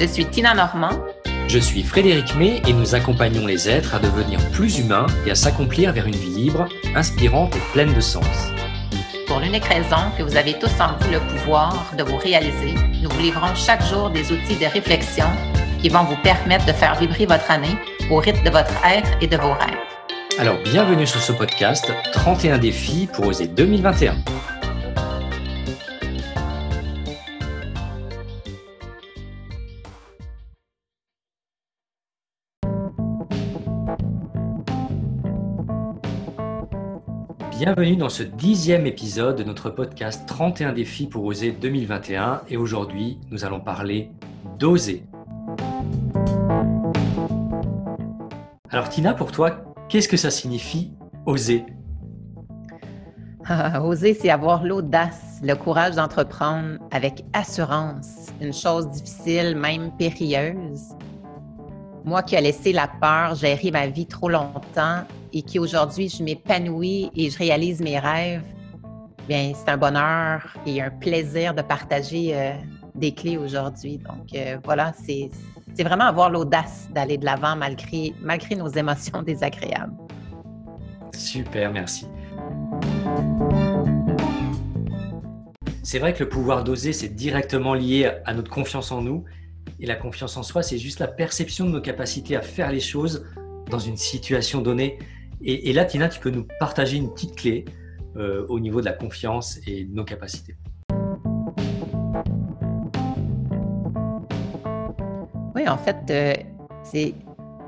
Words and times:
Je 0.00 0.06
suis 0.06 0.26
Tina 0.26 0.54
Normand. 0.54 0.98
Je 1.48 1.58
suis 1.58 1.82
Frédéric 1.82 2.34
May 2.34 2.60
et 2.66 2.72
nous 2.72 2.94
accompagnons 2.94 3.46
les 3.46 3.68
êtres 3.68 3.94
à 3.94 3.98
devenir 3.98 4.40
plus 4.50 4.78
humains 4.78 5.06
et 5.26 5.30
à 5.30 5.34
s'accomplir 5.34 5.92
vers 5.92 6.06
une 6.06 6.14
vie 6.14 6.30
libre, 6.30 6.66
inspirante 6.94 7.54
et 7.54 7.60
pleine 7.72 7.92
de 7.92 8.00
sens. 8.00 8.50
Pour 9.26 9.38
l'unique 9.38 9.64
raison 9.64 10.10
que 10.18 10.22
vous 10.22 10.36
avez 10.36 10.58
tous 10.58 10.72
en 10.80 10.96
vous 10.98 11.10
le 11.12 11.20
pouvoir 11.20 11.92
de 11.96 12.02
vous 12.02 12.16
réaliser, 12.16 12.74
nous 13.02 13.08
vous 13.10 13.20
livrons 13.20 13.54
chaque 13.54 13.84
jour 13.86 14.10
des 14.10 14.32
outils 14.32 14.56
de 14.56 14.66
réflexion 14.66 15.26
qui 15.80 15.88
vont 15.88 16.04
vous 16.04 16.16
permettre 16.22 16.66
de 16.66 16.72
faire 16.72 16.94
vibrer 16.96 17.26
votre 17.26 17.50
année 17.50 17.76
au 18.10 18.16
rythme 18.16 18.44
de 18.44 18.50
votre 18.50 18.74
être 18.84 19.10
et 19.20 19.26
de 19.26 19.36
vos 19.36 19.52
rêves. 19.52 19.78
Alors 20.38 20.58
bienvenue 20.64 21.06
sur 21.06 21.20
ce 21.20 21.32
podcast 21.32 21.92
31 22.12 22.58
défis 22.58 23.08
pour 23.12 23.26
oser 23.26 23.46
2021. 23.46 24.16
Bienvenue 37.58 37.96
dans 37.96 38.08
ce 38.08 38.22
dixième 38.22 38.86
épisode 38.86 39.36
de 39.36 39.44
notre 39.44 39.68
podcast 39.68 40.26
31 40.26 40.72
défis 40.72 41.06
pour 41.06 41.26
oser 41.26 41.52
2021 41.52 42.40
et 42.48 42.56
aujourd'hui 42.56 43.18
nous 43.30 43.44
allons 43.44 43.60
parler 43.60 44.10
d'oser. 44.58 45.04
Alors 48.70 48.88
Tina, 48.88 49.12
pour 49.12 49.32
toi, 49.32 49.62
qu'est-ce 49.90 50.08
que 50.08 50.16
ça 50.16 50.30
signifie 50.30 50.94
oser? 51.26 51.64
Ah, 53.44 53.82
Oser, 53.82 54.14
c'est 54.14 54.30
avoir 54.30 54.64
l'audace, 54.64 55.40
le 55.42 55.54
courage 55.54 55.96
d'entreprendre 55.96 56.78
avec 56.92 57.24
assurance 57.32 58.28
une 58.40 58.52
chose 58.52 58.88
difficile, 58.88 59.56
même 59.56 59.90
périlleuse. 59.98 60.94
Moi 62.04 62.22
qui 62.22 62.36
ai 62.36 62.40
laissé 62.40 62.72
la 62.72 62.88
peur 62.88 63.34
gérer 63.34 63.72
ma 63.72 63.88
vie 63.88 64.06
trop 64.06 64.28
longtemps 64.28 65.02
et 65.32 65.42
qui 65.42 65.58
aujourd'hui 65.58 66.08
je 66.08 66.22
m'épanouis 66.22 67.10
et 67.16 67.30
je 67.30 67.38
réalise 67.38 67.80
mes 67.80 67.98
rêves, 67.98 68.42
bien 69.28 69.52
c'est 69.54 69.70
un 69.70 69.76
bonheur 69.76 70.56
et 70.66 70.80
un 70.82 70.90
plaisir 70.90 71.54
de 71.54 71.62
partager 71.62 72.36
euh, 72.36 72.52
des 72.94 73.12
clés 73.12 73.36
aujourd'hui. 73.36 73.98
Donc 73.98 74.34
euh, 74.34 74.58
voilà, 74.64 74.92
c'est 75.04 75.30
vraiment 75.82 76.04
avoir 76.04 76.30
l'audace 76.30 76.88
d'aller 76.92 77.18
de 77.18 77.24
l'avant 77.24 77.56
malgré, 77.56 78.14
malgré 78.20 78.54
nos 78.54 78.68
émotions 78.68 79.22
désagréables. 79.26 79.94
Super, 81.14 81.72
merci. 81.72 82.06
C'est 85.82 85.98
vrai 85.98 86.14
que 86.14 86.24
le 86.24 86.28
pouvoir 86.28 86.64
d'oser, 86.64 86.92
c'est 86.92 87.10
directement 87.10 87.74
lié 87.74 88.10
à 88.24 88.32
notre 88.32 88.50
confiance 88.50 88.92
en 88.92 89.02
nous. 89.02 89.24
Et 89.78 89.86
la 89.86 89.96
confiance 89.96 90.36
en 90.36 90.42
soi, 90.42 90.62
c'est 90.62 90.78
juste 90.78 91.00
la 91.00 91.08
perception 91.08 91.66
de 91.66 91.70
nos 91.70 91.80
capacités 91.80 92.36
à 92.36 92.40
faire 92.40 92.70
les 92.70 92.80
choses 92.80 93.26
dans 93.68 93.78
une 93.78 93.96
situation 93.96 94.62
donnée. 94.62 94.98
Et, 95.44 95.72
là, 95.72 95.84
Tina, 95.84 96.08
tu 96.08 96.20
peux 96.20 96.30
nous 96.30 96.46
partager 96.60 96.96
une 96.96 97.12
petite 97.12 97.34
clé 97.34 97.64
euh, 98.16 98.46
au 98.48 98.60
niveau 98.60 98.80
de 98.80 98.84
la 98.84 98.92
confiance 98.92 99.58
et 99.66 99.84
de 99.84 99.92
nos 99.92 100.04
capacités. 100.04 100.54
Oui, 105.54 105.68
en 105.68 105.78
fait, 105.78 105.96
euh, 106.10 106.34
c'est 106.84 107.14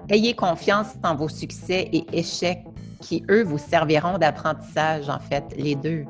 ayez 0.08 0.34
confiance 0.34 0.94
en 1.02 1.16
vos 1.16 1.28
succès 1.28 1.88
et 1.92 2.06
échecs 2.12 2.62
qui, 3.00 3.24
eux, 3.28 3.42
vous 3.42 3.58
serviront 3.58 4.18
d'apprentissage, 4.18 5.08
en 5.08 5.18
fait, 5.18 5.44
les 5.56 5.74
deux. 5.74 6.04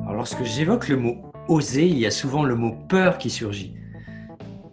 Alors, 0.00 0.14
lorsque 0.14 0.42
j'évoque 0.42 0.88
le 0.88 0.96
mot 0.96 1.16
oser, 1.46 1.86
il 1.86 1.98
y 1.98 2.06
a 2.06 2.10
souvent 2.10 2.42
le 2.42 2.56
mot 2.56 2.74
peur 2.88 3.18
qui 3.18 3.30
surgit 3.30 3.74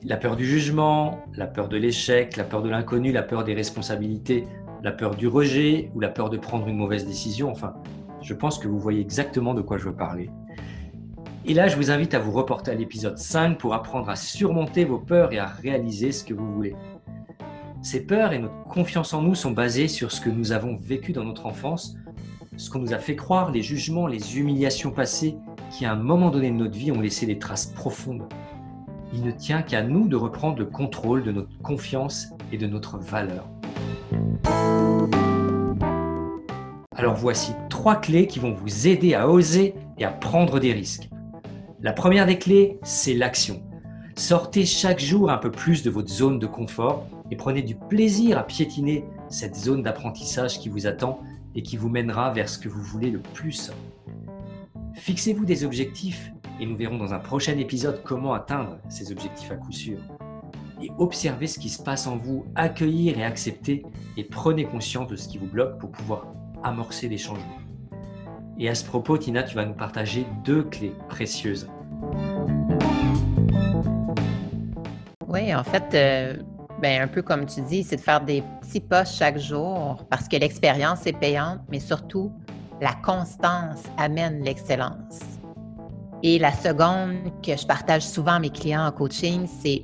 la 0.03 0.17
peur 0.17 0.35
du 0.35 0.45
jugement, 0.45 1.19
la 1.35 1.45
peur 1.45 1.69
de 1.69 1.77
l'échec, 1.77 2.35
la 2.35 2.43
peur 2.43 2.63
de 2.63 2.69
l'inconnu, 2.69 3.11
la 3.11 3.21
peur 3.21 3.43
des 3.43 3.53
responsabilités, 3.53 4.47
la 4.83 4.91
peur 4.91 5.15
du 5.15 5.27
rejet 5.27 5.91
ou 5.93 5.99
la 5.99 6.09
peur 6.09 6.29
de 6.29 6.37
prendre 6.37 6.67
une 6.67 6.77
mauvaise 6.77 7.05
décision. 7.05 7.51
Enfin, 7.51 7.75
je 8.21 8.33
pense 8.33 8.57
que 8.57 8.67
vous 8.67 8.79
voyez 8.79 9.01
exactement 9.01 9.53
de 9.53 9.61
quoi 9.61 9.77
je 9.77 9.85
veux 9.85 9.95
parler. 9.95 10.29
Et 11.45 11.53
là, 11.53 11.67
je 11.67 11.75
vous 11.75 11.91
invite 11.91 12.13
à 12.13 12.19
vous 12.19 12.31
reporter 12.31 12.71
à 12.71 12.75
l'épisode 12.75 13.17
5 13.17 13.57
pour 13.57 13.73
apprendre 13.73 14.09
à 14.09 14.15
surmonter 14.15 14.85
vos 14.85 14.99
peurs 14.99 15.33
et 15.33 15.39
à 15.39 15.47
réaliser 15.47 16.11
ce 16.11 16.23
que 16.23 16.33
vous 16.33 16.51
voulez. 16.51 16.75
Ces 17.83 18.05
peurs 18.05 18.33
et 18.33 18.39
notre 18.39 18.63
confiance 18.63 19.13
en 19.13 19.21
nous 19.21 19.35
sont 19.35 19.51
basées 19.51 19.87
sur 19.87 20.11
ce 20.11 20.21
que 20.21 20.29
nous 20.29 20.51
avons 20.51 20.77
vécu 20.77 21.13
dans 21.13 21.23
notre 21.23 21.47
enfance, 21.47 21.95
ce 22.57 22.69
qu'on 22.69 22.79
nous 22.79 22.93
a 22.93 22.99
fait 22.99 23.15
croire, 23.15 23.51
les 23.51 23.63
jugements, 23.63 24.05
les 24.05 24.37
humiliations 24.37 24.91
passées 24.91 25.35
qui 25.71 25.85
à 25.85 25.93
un 25.93 25.95
moment 25.95 26.29
donné 26.29 26.51
de 26.51 26.55
notre 26.55 26.77
vie 26.77 26.91
ont 26.91 27.01
laissé 27.01 27.25
des 27.25 27.39
traces 27.39 27.67
profondes 27.67 28.27
il 29.13 29.23
ne 29.23 29.31
tient 29.31 29.61
qu'à 29.61 29.83
nous 29.83 30.07
de 30.07 30.15
reprendre 30.15 30.57
le 30.57 30.65
contrôle 30.65 31.23
de 31.23 31.31
notre 31.31 31.57
confiance 31.61 32.29
et 32.51 32.57
de 32.57 32.67
notre 32.67 32.97
valeur. 32.97 33.47
Alors 36.95 37.15
voici 37.15 37.53
trois 37.69 37.95
clés 37.95 38.27
qui 38.27 38.39
vont 38.39 38.53
vous 38.53 38.87
aider 38.87 39.13
à 39.13 39.29
oser 39.29 39.75
et 39.97 40.05
à 40.05 40.11
prendre 40.11 40.59
des 40.59 40.71
risques. 40.71 41.09
La 41.81 41.93
première 41.93 42.25
des 42.25 42.37
clés, 42.37 42.79
c'est 42.83 43.15
l'action. 43.15 43.63
Sortez 44.15 44.65
chaque 44.65 44.99
jour 44.99 45.31
un 45.31 45.37
peu 45.37 45.51
plus 45.51 45.83
de 45.83 45.89
votre 45.89 46.09
zone 46.09 46.37
de 46.37 46.45
confort 46.45 47.07
et 47.31 47.35
prenez 47.35 47.63
du 47.63 47.75
plaisir 47.75 48.37
à 48.37 48.43
piétiner 48.43 49.03
cette 49.29 49.55
zone 49.55 49.81
d'apprentissage 49.81 50.59
qui 50.59 50.69
vous 50.69 50.85
attend 50.85 51.21
et 51.55 51.63
qui 51.63 51.75
vous 51.75 51.89
mènera 51.89 52.31
vers 52.31 52.49
ce 52.49 52.59
que 52.59 52.69
vous 52.69 52.81
voulez 52.81 53.09
le 53.09 53.19
plus. 53.19 53.71
Fixez-vous 54.93 55.45
des 55.45 55.63
objectifs 55.65 56.31
et 56.61 56.65
nous 56.67 56.77
verrons 56.77 56.97
dans 56.97 57.11
un 57.11 57.19
prochain 57.19 57.57
épisode 57.57 58.03
comment 58.03 58.33
atteindre 58.33 58.77
ces 58.87 59.11
objectifs 59.11 59.49
à 59.51 59.55
coup 59.55 59.71
sûr. 59.71 59.97
Et 60.79 60.91
observez 60.99 61.47
ce 61.47 61.57
qui 61.57 61.69
se 61.69 61.81
passe 61.81 62.05
en 62.05 62.17
vous, 62.17 62.45
accueillir 62.53 63.17
et 63.17 63.23
accepter, 63.23 63.83
et 64.15 64.23
prenez 64.23 64.65
conscience 64.65 65.07
de 65.07 65.15
ce 65.15 65.27
qui 65.27 65.39
vous 65.39 65.47
bloque 65.47 65.79
pour 65.79 65.91
pouvoir 65.91 66.27
amorcer 66.63 67.09
des 67.09 67.17
changements. 67.17 67.59
Et 68.59 68.69
à 68.69 68.75
ce 68.75 68.85
propos, 68.85 69.17
Tina, 69.17 69.41
tu 69.41 69.55
vas 69.55 69.65
nous 69.65 69.73
partager 69.73 70.27
deux 70.45 70.61
clés 70.63 70.93
précieuses. 71.09 71.67
Oui, 75.27 75.55
en 75.55 75.63
fait, 75.63 75.95
euh, 75.95 76.43
ben, 76.79 77.01
un 77.01 77.07
peu 77.07 77.23
comme 77.23 77.47
tu 77.47 77.61
dis, 77.61 77.83
c'est 77.83 77.95
de 77.95 78.01
faire 78.01 78.21
des 78.21 78.43
petits 78.61 78.81
pas 78.81 79.03
chaque 79.03 79.39
jour 79.39 80.05
parce 80.11 80.27
que 80.27 80.35
l'expérience 80.35 81.07
est 81.07 81.17
payante, 81.17 81.61
mais 81.69 81.79
surtout, 81.79 82.31
la 82.79 82.93
constance 82.93 83.81
amène 83.97 84.43
l'excellence. 84.43 85.40
Et 86.23 86.37
la 86.37 86.51
seconde 86.51 87.15
que 87.43 87.57
je 87.57 87.65
partage 87.65 88.03
souvent 88.03 88.33
à 88.33 88.39
mes 88.39 88.51
clients 88.51 88.85
en 88.85 88.91
coaching, 88.91 89.47
c'est 89.61 89.83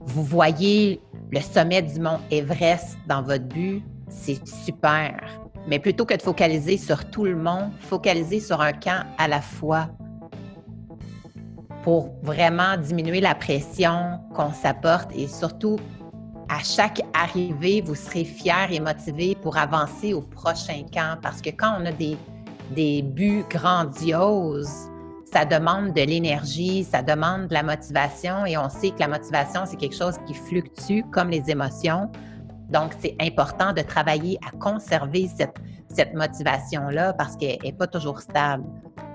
vous 0.00 0.22
voyez 0.22 1.00
le 1.30 1.40
sommet 1.40 1.82
du 1.82 2.00
mont 2.00 2.18
Everest 2.30 2.96
dans 3.06 3.22
votre 3.22 3.44
but, 3.44 3.82
c'est 4.08 4.40
super. 4.46 5.20
Mais 5.68 5.78
plutôt 5.78 6.06
que 6.06 6.14
de 6.14 6.22
focaliser 6.22 6.78
sur 6.78 7.10
tout 7.10 7.24
le 7.24 7.36
monde, 7.36 7.72
focaliser 7.80 8.40
sur 8.40 8.60
un 8.60 8.72
camp 8.72 9.04
à 9.18 9.28
la 9.28 9.40
fois 9.40 9.88
pour 11.82 12.10
vraiment 12.22 12.76
diminuer 12.76 13.20
la 13.20 13.34
pression 13.34 14.20
qu'on 14.34 14.52
s'apporte 14.52 15.10
et 15.14 15.28
surtout 15.28 15.76
à 16.48 16.60
chaque 16.60 17.02
arrivée, 17.12 17.80
vous 17.80 17.96
serez 17.96 18.24
fier 18.24 18.68
et 18.70 18.80
motivé 18.80 19.36
pour 19.42 19.56
avancer 19.56 20.14
au 20.14 20.22
prochain 20.22 20.84
camp 20.92 21.18
parce 21.20 21.42
que 21.42 21.50
quand 21.50 21.76
on 21.80 21.86
a 21.86 21.92
des 21.92 22.16
des 22.70 23.02
buts 23.02 23.44
grandioses, 23.48 24.90
ça 25.32 25.44
demande 25.44 25.92
de 25.92 26.02
l'énergie, 26.02 26.84
ça 26.84 27.02
demande 27.02 27.48
de 27.48 27.54
la 27.54 27.62
motivation 27.62 28.46
et 28.46 28.56
on 28.56 28.68
sait 28.68 28.90
que 28.90 29.00
la 29.00 29.08
motivation, 29.08 29.62
c'est 29.66 29.76
quelque 29.76 29.96
chose 29.96 30.16
qui 30.26 30.34
fluctue 30.34 31.02
comme 31.12 31.30
les 31.30 31.50
émotions. 31.50 32.10
Donc, 32.70 32.92
c'est 33.00 33.16
important 33.20 33.72
de 33.72 33.82
travailler 33.82 34.38
à 34.46 34.56
conserver 34.56 35.28
cette, 35.36 35.56
cette 35.88 36.14
motivation-là 36.14 37.12
parce 37.12 37.36
qu'elle 37.36 37.58
n'est 37.62 37.72
pas 37.72 37.86
toujours 37.86 38.20
stable. 38.20 38.64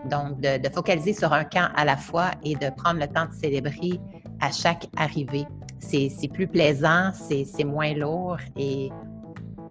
Donc, 0.10 0.40
de, 0.42 0.70
focaliser 0.70 1.14
sur 1.14 1.32
un 1.34 1.44
camp 1.44 1.70
à 1.76 1.86
la 1.86 1.98
fois 1.98 2.32
et 2.44 2.56
de 2.56 2.70
prendre 2.76 3.00
le 3.00 3.08
temps 3.08 3.26
de 3.26 3.34
célébrer 3.34 4.00
à 4.40 4.52
chaque 4.52 4.88
arrivée. 4.98 5.46
C'est 5.80 6.30
plus 6.32 6.48
plaisant, 6.48 7.12
c'est 7.14 7.64
moins 7.64 7.94
lourd 7.94 8.38
et 8.56 8.90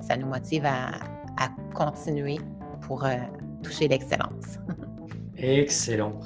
ça 0.01 0.17
nous 0.17 0.27
motive 0.27 0.67
à, 0.67 0.89
à 1.39 1.49
continuer 1.75 2.39
pour, 2.83 3.05
euh, 3.05 3.17
toucher 3.63 3.89
l'excellence. 3.89 4.59
Excellent. 5.37 6.21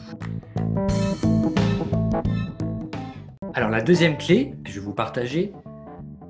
Alors 3.55 3.71
la 3.71 3.81
deuxième 3.81 4.17
clé 4.19 4.55
que 4.65 4.71
je 4.71 4.81
vais 4.81 4.87
vous 4.87 4.95
partager, 4.95 5.53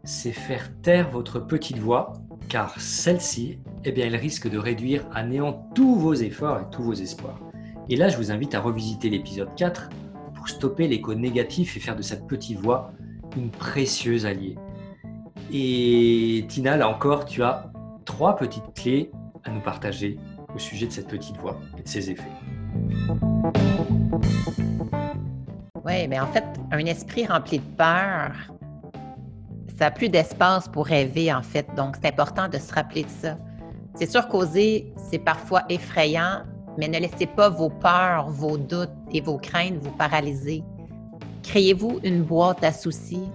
c'est 0.04 0.32
faire 0.32 0.70
taire 0.82 1.10
votre 1.10 1.40
petite 1.40 1.78
voix, 1.78 2.12
car 2.48 2.78
celle-ci, 2.78 3.58
eh 3.84 3.92
bien, 3.92 4.06
elle 4.06 4.16
risque 4.16 4.50
de 4.50 4.58
réduire 4.58 5.06
à 5.14 5.22
néant 5.22 5.66
tous 5.74 5.96
vos 5.96 6.14
efforts 6.14 6.60
et 6.60 6.70
tous 6.70 6.82
vos 6.82 6.92
espoirs. 6.92 7.40
Et 7.88 7.96
là, 7.96 8.08
je 8.08 8.16
vous 8.16 8.30
invite 8.30 8.54
à 8.54 8.60
revisiter 8.60 9.08
l'épisode 9.08 9.54
4 9.56 9.88
pour 10.34 10.48
stopper 10.48 10.88
l'écho 10.88 11.14
négatif 11.14 11.76
et 11.76 11.80
faire 11.80 11.96
de 11.96 12.02
cette 12.02 12.26
petite 12.26 12.58
voix 12.58 12.92
une 13.36 13.50
précieuse 13.50 14.26
alliée. 14.26 14.56
Et 15.52 16.44
Tina, 16.48 16.76
là 16.76 16.88
encore, 16.88 17.24
tu 17.24 17.42
as 17.42 17.70
trois 18.04 18.36
petites 18.36 18.74
clés 18.74 19.10
à 19.44 19.50
nous 19.50 19.60
partager 19.60 20.18
au 20.54 20.58
sujet 20.58 20.86
de 20.86 20.92
cette 20.92 21.08
petite 21.08 21.36
voix 21.38 21.58
et 21.78 21.82
de 21.82 21.88
ses 21.88 22.10
effets. 22.10 22.22
Oui, 25.84 26.08
mais 26.08 26.18
en 26.18 26.26
fait, 26.28 26.44
un 26.70 26.86
esprit 26.86 27.26
rempli 27.26 27.58
de 27.58 27.76
peur, 27.76 28.32
ça 29.78 29.86
n'a 29.86 29.90
plus 29.90 30.08
d'espace 30.08 30.68
pour 30.68 30.86
rêver, 30.86 31.32
en 31.32 31.42
fait. 31.42 31.66
Donc, 31.76 31.96
c'est 32.00 32.08
important 32.08 32.48
de 32.48 32.58
se 32.58 32.72
rappeler 32.72 33.02
de 33.02 33.10
ça. 33.10 33.36
C'est 33.96 34.10
sûr 34.10 34.28
qu'oser, 34.28 34.92
c'est 35.10 35.18
parfois 35.18 35.62
effrayant, 35.68 36.42
mais 36.78 36.88
ne 36.88 36.98
laissez 36.98 37.26
pas 37.26 37.48
vos 37.48 37.70
peurs, 37.70 38.30
vos 38.30 38.56
doutes 38.56 38.90
et 39.12 39.20
vos 39.20 39.38
craintes 39.38 39.76
vous 39.80 39.92
paralyser. 39.92 40.64
Créez-vous 41.42 42.00
une 42.02 42.22
boîte 42.22 42.64
à 42.64 42.72
soucis 42.72 43.28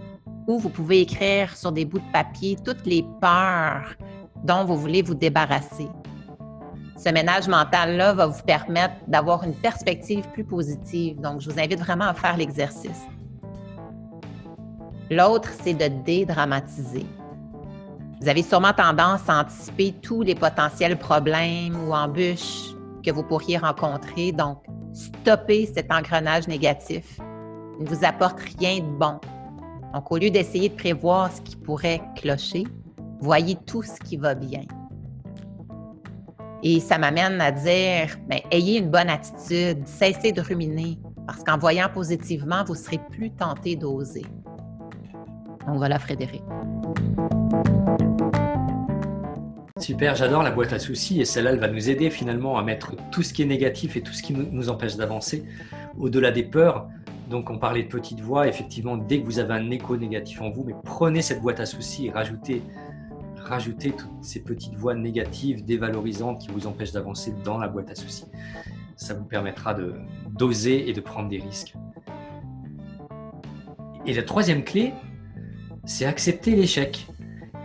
où 0.48 0.58
vous 0.58 0.70
pouvez 0.70 1.02
écrire 1.02 1.56
sur 1.56 1.72
des 1.72 1.86
bouts 1.86 2.00
de 2.00 2.12
papier 2.12 2.58
toutes 2.66 2.86
les 2.86 3.06
peurs 3.22 3.96
dont 4.44 4.66
vous 4.66 4.76
voulez 4.76 5.02
vous 5.02 5.14
débarrasser. 5.14 5.88
Ce 7.00 7.08
ménage 7.08 7.48
mental-là 7.48 8.14
va 8.14 8.28
vous 8.28 8.44
permettre 8.44 8.96
d'avoir 9.08 9.46
une 9.46 9.54
perspective 9.54 10.28
plus 10.34 10.44
positive. 10.44 11.22
Donc, 11.22 11.40
je 11.40 11.50
vous 11.50 11.58
invite 11.58 11.80
vraiment 11.80 12.04
à 12.04 12.14
faire 12.14 12.36
l'exercice. 12.36 13.08
L'autre, 15.10 15.50
c'est 15.64 15.76
de 15.76 15.88
dédramatiser. 16.04 17.06
Vous 18.20 18.28
avez 18.28 18.44
sûrement 18.44 18.74
tendance 18.74 19.22
à 19.30 19.40
anticiper 19.40 19.94
tous 20.02 20.24
les 20.24 20.36
potentiels 20.36 20.98
problèmes 20.98 21.78
ou 21.88 21.94
embûches 21.94 22.76
que 23.02 23.12
vous 23.12 23.24
pourriez 23.24 23.58
rencontrer. 23.58 24.34
Donc, 24.34 24.62
stoppez 24.92 25.72
cet 25.74 25.94
engrenage 25.94 26.50
négatif. 26.50 27.18
Il 27.80 27.86
ne 27.86 27.90
vous 27.90 28.04
apporte 28.04 28.42
rien 28.60 28.80
de 28.80 28.98
bon. 28.98 29.22
Donc, 29.94 30.12
au 30.12 30.18
lieu 30.18 30.32
d'essayer 30.32 30.68
de 30.68 30.76
prévoir 30.76 31.32
ce 31.32 31.40
qui 31.40 31.56
pourrait 31.56 32.02
clocher, 32.18 32.66
voyez 33.22 33.56
tout 33.56 33.84
ce 33.84 33.98
qui 34.02 34.18
va 34.18 34.36
bien. 34.36 34.64
Et 36.62 36.82
ça 36.82 36.98
m'amène 36.98 37.40
à 37.40 37.52
dire, 37.52 38.18
bien, 38.28 38.40
ayez 38.52 38.80
une 38.80 38.90
bonne 38.90 39.10
attitude, 39.10 39.88
cessez 39.88 40.34
de 40.34 40.42
ruminer, 40.42 40.98
parce 41.26 41.42
qu'en 41.44 41.58
voyant 41.58 41.88
positivement, 41.94 42.66
vous 42.66 42.76
serez 42.76 43.00
plus 43.12 43.32
tenté 43.32 43.78
d'oser. 43.78 44.26
Donc 45.66 45.78
voilà, 45.78 46.00
Frédéric. 46.00 46.44
Super, 49.80 50.16
j'adore 50.16 50.44
la 50.44 50.52
boîte 50.52 50.74
à 50.74 50.80
soucis 50.80 51.22
et 51.22 51.26
celle-là, 51.26 51.52
elle 51.52 51.60
va 51.60 51.70
nous 51.70 51.90
aider 51.90 52.10
finalement 52.10 52.58
à 52.58 52.64
mettre 52.64 52.94
tout 53.12 53.24
ce 53.24 53.34
qui 53.34 53.44
est 53.44 53.46
négatif 53.46 53.96
et 53.96 54.02
tout 54.02 54.12
ce 54.12 54.22
qui 54.22 54.34
nous 54.34 54.70
empêche 54.70 54.98
d'avancer 54.98 55.46
au-delà 55.98 56.32
des 56.32 56.44
peurs. 56.44 56.90
Donc 57.30 57.50
on 57.50 57.58
parlait 57.58 57.84
de 57.84 57.88
petite 57.88 58.20
voix, 58.20 58.48
effectivement, 58.48 58.98
dès 58.98 59.22
que 59.22 59.26
vous 59.26 59.40
avez 59.40 59.54
un 59.54 59.72
écho 59.72 59.96
négatif 59.96 60.42
en 60.42 60.50
vous, 60.50 60.66
mais 60.66 60.74
prenez 60.84 61.22
cette 61.22 61.42
boîte 61.42 61.62
à 61.62 61.66
soucis 61.66 62.08
et 62.08 62.12
rajoutez, 62.12 62.62
rajoutez 63.50 63.92
toutes 63.92 64.24
ces 64.24 64.44
petites 64.44 64.76
voix 64.76 64.94
négatives, 64.94 65.66
dévalorisantes 65.66 66.40
qui 66.40 66.50
vous 66.50 66.68
empêchent 66.68 66.92
d'avancer 66.92 67.34
dans 67.44 67.58
la 67.58 67.68
boîte 67.68 67.90
à 67.90 67.96
soucis. 67.96 68.26
Ça 68.96 69.16
vous 69.16 69.26
permettra 69.26 69.76
d'oser 70.30 70.88
et 70.88 70.94
de 70.94 71.02
prendre 71.02 71.30
des 71.30 71.40
risques. 71.40 71.74
Et 74.06 74.14
la 74.14 74.24
troisième 74.24 74.64
clé, 74.64 74.94
c'est 75.86 76.06
accepter 76.06 76.56
l'échec. 76.56 77.08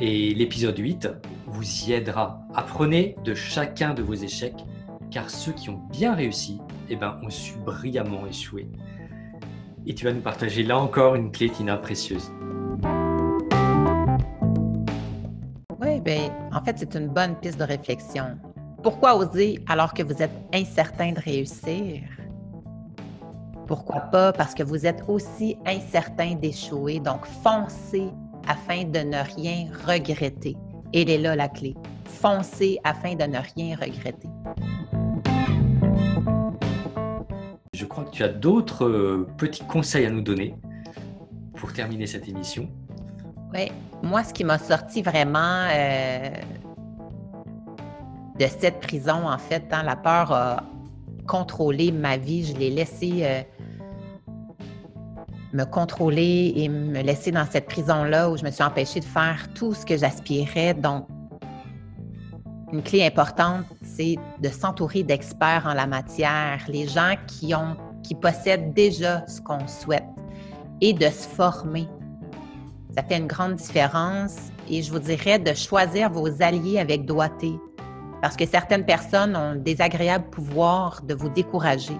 Et 0.01 0.35
l'épisode 0.35 0.79
8 0.79 1.09
vous 1.47 1.85
y 1.87 1.93
aidera. 1.93 2.43
Apprenez 2.55 3.17
de 3.25 3.35
chacun 3.35 3.95
de 3.95 4.03
vos 4.03 4.15
échecs, 4.15 4.65
car 5.11 5.31
ceux 5.31 5.53
qui 5.53 5.71
ont 5.71 5.81
bien 5.93 6.15
réussi 6.15 6.59
eh 6.89 6.97
ben, 6.97 7.21
ont 7.23 7.31
su 7.31 7.55
brillamment 7.59 8.27
échouer. 8.27 8.69
Et 9.87 9.95
tu 9.95 10.07
vas 10.07 10.13
nous 10.13 10.23
partager 10.23 10.63
là 10.63 10.79
encore 10.79 11.15
une 11.15 11.31
clé, 11.31 11.51
Tina, 11.51 11.77
précieuse. 11.77 12.33
Bien, 16.05 16.31
en 16.53 16.63
fait, 16.63 16.77
c'est 16.79 16.95
une 16.97 17.09
bonne 17.09 17.35
piste 17.37 17.59
de 17.59 17.65
réflexion. 17.65 18.39
Pourquoi 18.83 19.17
oser 19.17 19.65
alors 19.67 19.95
que 19.95 20.03
vous 20.03 20.23
êtes 20.23 20.37
incertain 20.53 21.13
de 21.13 21.21
réussir? 21.21 22.03
Pourquoi 23.67 24.01
pas? 24.01 24.31
Parce 24.35 24.53
que 24.53 24.63
vous 24.63 24.85
êtes 24.85 25.03
aussi 25.09 25.57
incertain 25.65 26.35
d'échouer. 26.35 27.01
Donc, 27.01 27.25
foncez 27.43 28.11
afin 28.47 28.85
de 28.85 28.99
ne 28.99 29.17
rien 29.35 29.69
regretter. 29.87 30.55
Elle 30.93 31.09
est 31.09 31.17
là 31.17 31.37
la 31.37 31.49
clé. 31.49 31.75
Foncez 32.05 32.79
afin 32.85 33.15
de 33.15 33.25
ne 33.25 33.39
rien 33.55 33.75
regretter. 33.75 34.29
Je 37.73 37.87
crois 37.87 38.05
que 38.05 38.11
tu 38.11 38.23
as 38.23 38.29
d'autres 38.29 38.85
euh, 38.85 39.27
petits 39.39 39.65
conseils 39.65 40.05
à 40.05 40.11
nous 40.11 40.21
donner 40.21 40.55
pour 41.55 41.73
terminer 41.73 42.07
cette 42.07 42.29
émission. 42.29 42.69
Oui, 43.55 43.71
moi, 44.03 44.25
ce 44.25 44.33
qui 44.33 44.43
m'a 44.43 44.59
sorti 44.59 45.01
vraiment 45.01 45.69
euh, 45.71 46.29
de 48.39 48.47
cette 48.47 48.81
prison, 48.81 49.29
en 49.29 49.39
fait, 49.39 49.65
hein, 49.71 49.85
la 49.85 49.95
peur 49.95 50.33
a 50.33 50.65
contrôlé 51.29 51.93
ma 51.93 52.17
vie. 52.17 52.45
Je 52.45 52.57
l'ai 52.57 52.71
laissé 52.71 53.21
euh, 53.23 53.43
me 55.53 55.65
contrôler 55.65 56.53
et 56.57 56.69
me 56.69 57.01
laisser 57.01 57.31
dans 57.31 57.47
cette 57.49 57.67
prison-là 57.67 58.29
où 58.29 58.37
je 58.37 58.45
me 58.45 58.51
suis 58.51 58.65
empêchée 58.65 58.99
de 58.99 59.05
faire 59.05 59.47
tout 59.55 59.73
ce 59.73 59.87
que 59.87 59.97
j'aspirais. 59.97 60.75
Donc, 60.75 61.07
une 62.73 62.83
clé 62.83 63.07
importante, 63.07 63.67
c'est 63.85 64.17
de 64.41 64.49
s'entourer 64.49 65.05
d'experts 65.05 65.65
en 65.65 65.75
la 65.75 65.87
matière, 65.87 66.59
les 66.67 66.89
gens 66.89 67.15
qui, 67.29 67.55
ont, 67.55 67.77
qui 68.03 68.17
possèdent 68.17 68.75
déjà 68.75 69.25
ce 69.29 69.41
qu'on 69.41 69.65
souhaite 69.69 70.03
et 70.81 70.93
de 70.93 71.07
se 71.07 71.29
former. 71.29 71.87
Ça 72.97 73.03
fait 73.03 73.19
une 73.19 73.27
grande 73.27 73.55
différence 73.55 74.37
et 74.69 74.83
je 74.83 74.93
vous 74.93 74.99
dirais 74.99 75.39
de 75.39 75.53
choisir 75.55 76.11
vos 76.11 76.43
alliés 76.43 76.79
avec 76.79 77.05
doigté 77.05 77.59
parce 78.23 78.37
que 78.37 78.47
certaines 78.47 78.87
personnes 78.87 79.37
ont 79.37 79.53
le 79.53 79.61
désagréable 79.61 80.31
pouvoir 80.31 81.03
de 81.03 81.15
vous 81.15 81.29
décourager 81.29 81.99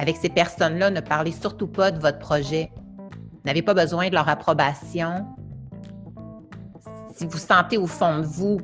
avec 0.00 0.16
ces 0.16 0.30
personnes-là, 0.30 0.88
ne 0.90 1.00
parlez 1.00 1.30
surtout 1.30 1.66
pas 1.66 1.90
de 1.90 2.00
votre 2.00 2.18
projet. 2.18 2.72
N'avez 3.44 3.60
pas 3.60 3.74
besoin 3.74 4.08
de 4.08 4.14
leur 4.14 4.30
approbation. 4.30 5.26
Si 7.14 7.26
vous 7.26 7.36
sentez 7.36 7.76
au 7.76 7.86
fond 7.86 8.20
de 8.20 8.24
vous 8.24 8.56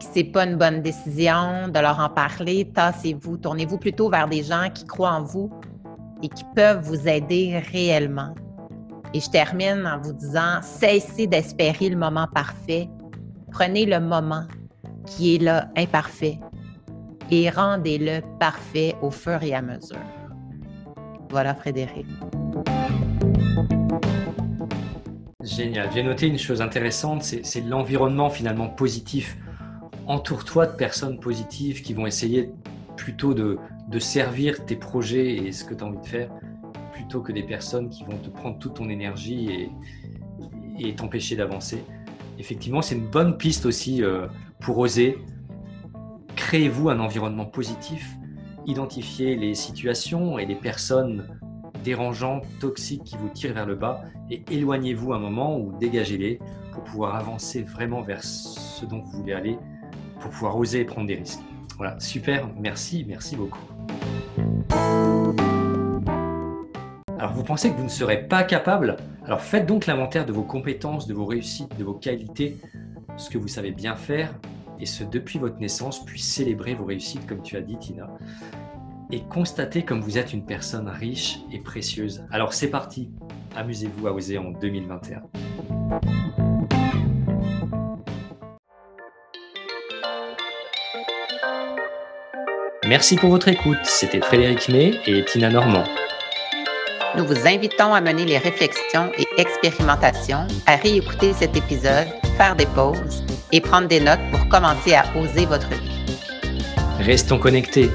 que 0.00 0.04
ce 0.06 0.20
n'est 0.20 0.24
pas 0.24 0.44
une 0.44 0.56
bonne 0.56 0.80
décision 0.80 1.68
de 1.68 1.78
leur 1.78 2.00
en 2.00 2.08
parler, 2.08 2.70
tassez-vous. 2.72 3.36
Tournez-vous 3.36 3.76
plutôt 3.76 4.08
vers 4.08 4.26
des 4.26 4.42
gens 4.42 4.70
qui 4.72 4.86
croient 4.86 5.12
en 5.12 5.22
vous 5.22 5.50
et 6.22 6.30
qui 6.30 6.44
peuvent 6.56 6.82
vous 6.82 7.06
aider 7.06 7.62
réellement. 7.70 8.34
Et 9.14 9.20
je 9.20 9.30
termine 9.30 9.86
en 9.86 10.00
vous 10.00 10.12
disant, 10.12 10.60
cessez 10.60 11.28
d'espérer 11.28 11.88
le 11.88 11.96
moment 11.96 12.26
parfait. 12.26 12.88
Prenez 13.52 13.86
le 13.86 14.00
moment 14.00 14.42
qui 15.06 15.36
est 15.36 15.38
là, 15.38 15.68
imparfait, 15.76 16.40
et 17.30 17.48
rendez-le 17.48 18.22
parfait 18.40 18.96
au 19.02 19.12
fur 19.12 19.40
et 19.44 19.54
à 19.54 19.62
mesure. 19.62 20.00
Voilà, 21.30 21.54
Frédéric. 21.54 22.06
Génial. 25.42 25.90
J'ai 25.94 26.02
noté 26.02 26.26
une 26.26 26.38
chose 26.38 26.60
intéressante, 26.60 27.22
c'est 27.22 27.60
l'environnement 27.60 28.30
finalement 28.30 28.68
positif. 28.68 29.36
Entoure-toi 30.08 30.66
de 30.66 30.76
personnes 30.76 31.20
positives 31.20 31.82
qui 31.82 31.94
vont 31.94 32.06
essayer 32.06 32.50
plutôt 32.96 33.32
de, 33.34 33.58
servir 34.00 34.64
tes 34.64 34.74
projets 34.74 35.36
et 35.36 35.52
ce 35.52 35.64
que 35.64 35.72
tu 35.72 35.84
as 35.84 35.86
envie 35.86 36.00
de 36.00 36.06
faire, 36.06 36.30
plutôt 36.94 37.20
que 37.20 37.32
des 37.32 37.42
personnes 37.42 37.90
qui 37.90 38.04
vont 38.04 38.16
te 38.16 38.30
prendre 38.30 38.58
toute 38.58 38.74
ton 38.74 38.88
énergie 38.88 39.68
et, 40.78 40.94
t'empêcher 40.94 41.36
d'avancer. 41.36 41.84
Effectivement, 42.38 42.82
c'est 42.82 42.94
une 42.94 43.08
bonne 43.08 43.36
piste 43.36 43.66
aussi 43.66 44.02
euh, 44.02 44.26
pour 44.60 44.78
oser, 44.78 45.18
Créez-vous 46.36 46.88
un 46.88 46.98
environnement 46.98 47.46
positif, 47.46 48.16
identifiez 48.66 49.36
les 49.36 49.54
situations 49.54 50.38
et 50.38 50.46
les 50.46 50.56
personnes 50.56 51.38
dérangeantes, 51.84 52.44
toxiques 52.60 53.04
qui 53.04 53.16
vous 53.16 53.28
tirent 53.28 53.54
vers 53.54 53.66
le 53.66 53.76
bas 53.76 54.02
et 54.30 54.42
éloignez-vous 54.50 55.12
un 55.12 55.18
moment 55.18 55.58
ou 55.58 55.76
dégagez-les 55.78 56.40
pour 56.72 56.82
pouvoir 56.84 57.14
avancer 57.14 57.62
vraiment 57.62 58.02
vers 58.02 58.24
ce 58.24 58.84
dont 58.84 59.00
vous 59.00 59.18
voulez 59.18 59.32
aller, 59.32 59.58
pour 60.20 60.30
pouvoir 60.30 60.56
oser 60.56 60.84
prendre 60.84 61.06
des 61.06 61.16
risques. 61.16 61.42
Voilà, 61.76 61.98
super, 62.00 62.48
merci, 62.58 63.04
merci 63.06 63.36
beaucoup. 63.36 63.60
Alors 67.24 67.36
vous 67.36 67.42
pensez 67.42 67.70
que 67.70 67.76
vous 67.78 67.84
ne 67.84 67.88
serez 67.88 68.28
pas 68.28 68.44
capable? 68.44 68.96
Alors 69.24 69.40
faites 69.40 69.64
donc 69.64 69.86
l'inventaire 69.86 70.26
de 70.26 70.32
vos 70.34 70.42
compétences, 70.42 71.06
de 71.06 71.14
vos 71.14 71.24
réussites, 71.24 71.74
de 71.78 71.82
vos 71.82 71.94
qualités, 71.94 72.58
ce 73.16 73.30
que 73.30 73.38
vous 73.38 73.48
savez 73.48 73.70
bien 73.70 73.96
faire 73.96 74.34
et 74.78 74.84
ce 74.84 75.04
depuis 75.04 75.38
votre 75.38 75.58
naissance, 75.58 76.04
puis 76.04 76.20
célébrer 76.20 76.74
vos 76.74 76.84
réussites, 76.84 77.26
comme 77.26 77.40
tu 77.40 77.56
as 77.56 77.62
dit, 77.62 77.78
Tina, 77.78 78.10
et 79.10 79.22
constater 79.22 79.86
comme 79.86 80.02
vous 80.02 80.18
êtes 80.18 80.34
une 80.34 80.44
personne 80.44 80.86
riche 80.86 81.38
et 81.50 81.60
précieuse. 81.60 82.26
Alors 82.30 82.52
c'est 82.52 82.68
parti, 82.68 83.08
amusez-vous 83.56 84.06
à 84.06 84.12
oser 84.12 84.36
en 84.36 84.50
2021. 84.50 85.22
Merci 92.86 93.16
pour 93.16 93.30
votre 93.30 93.48
écoute. 93.48 93.78
C'était 93.84 94.20
Frédéric 94.20 94.68
May 94.68 95.00
et 95.06 95.24
Tina 95.24 95.48
Normand. 95.48 95.84
Nous 97.16 97.26
vous 97.26 97.46
invitons 97.46 97.94
à 97.94 98.00
mener 98.00 98.24
les 98.24 98.38
réflexions 98.38 99.12
et 99.16 99.28
expérimentations, 99.40 100.48
à 100.66 100.74
réécouter 100.74 101.32
cet 101.32 101.56
épisode, 101.56 102.08
faire 102.36 102.56
des 102.56 102.66
pauses 102.66 103.22
et 103.52 103.60
prendre 103.60 103.86
des 103.86 104.00
notes 104.00 104.18
pour 104.32 104.48
commencer 104.48 104.94
à 104.94 105.04
oser 105.16 105.46
votre 105.46 105.68
vie. 105.68 105.92
Restons 106.98 107.38
connectés. 107.38 107.88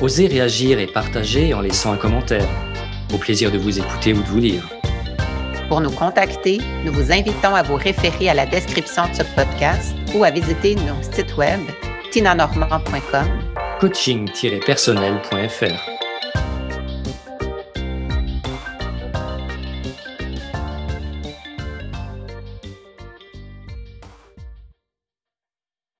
osez 0.00 0.26
réagir 0.26 0.80
et 0.80 0.88
partager 0.88 1.54
en 1.54 1.60
laissant 1.60 1.92
un 1.92 1.96
commentaire. 1.96 2.48
Au 3.14 3.18
plaisir 3.18 3.52
de 3.52 3.58
vous 3.58 3.78
écouter 3.78 4.12
ou 4.12 4.22
de 4.22 4.28
vous 4.28 4.40
lire. 4.40 4.68
Pour 5.68 5.80
nous 5.80 5.92
contacter, 5.92 6.58
nous 6.84 6.92
vous 6.92 7.12
invitons 7.12 7.54
à 7.54 7.62
vous 7.62 7.76
référer 7.76 8.28
à 8.28 8.34
la 8.34 8.46
description 8.46 9.04
de 9.08 9.14
ce 9.14 9.22
podcast 9.36 9.94
ou 10.14 10.24
à 10.24 10.30
visiter 10.30 10.74
nos 10.74 11.00
sites 11.02 11.36
web 11.36 11.60
tinanormand.com 12.10 13.28
coaching-personnel.fr 13.80 15.97